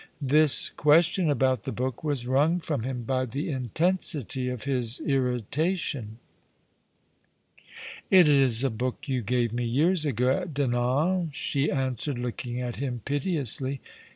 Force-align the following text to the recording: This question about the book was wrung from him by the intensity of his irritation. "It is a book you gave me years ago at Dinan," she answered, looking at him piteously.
This 0.23 0.71
question 0.71 1.29
about 1.29 1.61
the 1.61 1.71
book 1.71 2.03
was 2.03 2.25
wrung 2.25 2.59
from 2.59 2.81
him 2.81 3.03
by 3.03 3.25
the 3.25 3.51
intensity 3.51 4.49
of 4.49 4.63
his 4.63 4.99
irritation. 5.01 6.17
"It 8.09 8.27
is 8.27 8.63
a 8.63 8.71
book 8.71 9.03
you 9.05 9.21
gave 9.21 9.53
me 9.53 9.63
years 9.63 10.03
ago 10.07 10.31
at 10.35 10.55
Dinan," 10.55 11.29
she 11.33 11.69
answered, 11.69 12.17
looking 12.17 12.59
at 12.59 12.77
him 12.77 13.01
piteously. 13.05 13.79